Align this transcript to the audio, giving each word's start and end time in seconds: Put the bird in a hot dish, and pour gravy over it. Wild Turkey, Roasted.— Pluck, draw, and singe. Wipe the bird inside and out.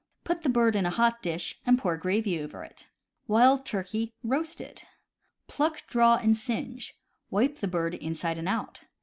Put 0.23 0.41
the 0.41 0.49
bird 0.49 0.75
in 0.75 0.87
a 0.87 0.89
hot 0.89 1.21
dish, 1.21 1.61
and 1.63 1.77
pour 1.77 1.95
gravy 1.95 2.41
over 2.41 2.63
it. 2.63 2.87
Wild 3.27 3.67
Turkey, 3.67 4.11
Roasted.— 4.23 4.81
Pluck, 5.47 5.85
draw, 5.85 6.15
and 6.15 6.35
singe. 6.35 6.95
Wipe 7.29 7.57
the 7.57 7.67
bird 7.67 7.93
inside 7.93 8.39
and 8.39 8.49
out. 8.49 8.81